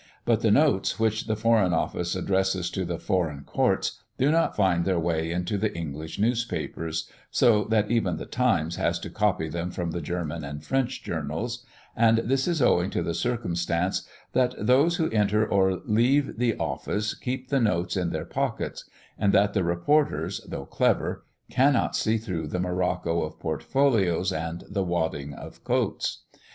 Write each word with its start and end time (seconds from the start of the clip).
But 0.25 0.41
the 0.41 0.49
notes, 0.49 0.99
which 0.99 1.27
the 1.27 1.35
Foreign 1.35 1.73
Office 1.75 2.15
addresses 2.15 2.71
to 2.71 2.85
the 2.85 2.97
Foreign 2.97 3.43
Courts, 3.43 4.01
do 4.17 4.31
not 4.31 4.55
find 4.55 4.83
their 4.83 4.99
way 4.99 5.29
into 5.29 5.59
the 5.59 5.71
English 5.77 6.17
newspapers 6.17 7.07
so 7.29 7.65
that 7.65 7.91
even 7.91 8.17
the 8.17 8.25
Times 8.25 8.77
has 8.77 8.97
to 9.01 9.11
copy 9.11 9.47
them 9.47 9.69
from 9.69 9.91
the 9.91 10.01
German 10.01 10.43
and 10.43 10.63
French 10.63 11.03
journals 11.03 11.63
and 11.95 12.17
this 12.17 12.47
is 12.47 12.63
owing 12.63 12.89
to 12.89 13.03
the 13.03 13.13
circumstance, 13.13 14.01
that 14.33 14.55
those 14.57 14.95
who 14.95 15.07
enter 15.11 15.45
or 15.45 15.75
leave 15.85 16.39
the 16.39 16.57
office 16.57 17.13
keep 17.13 17.49
the 17.49 17.59
notes 17.59 17.95
in 17.95 18.09
their 18.09 18.25
pockets; 18.25 18.89
and 19.19 19.31
that 19.35 19.53
the 19.53 19.63
reporters, 19.63 20.41
though 20.47 20.65
clever, 20.65 21.27
cannot 21.51 21.95
see 21.95 22.17
through 22.17 22.47
the 22.47 22.59
morocco 22.59 23.21
of 23.21 23.37
portfolios 23.39 24.33
and 24.33 24.63
the 24.67 24.83
wadding 24.83 25.35
of 25.35 25.63
coats. 25.63 26.23